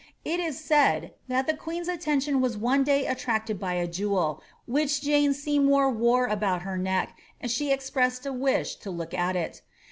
[0.25, 4.99] It is said, that the queen's attention was one day ittiacted by a jewel, which
[4.99, 9.61] Jane Seymour wore about her neck, and she expressed a wish to look at it.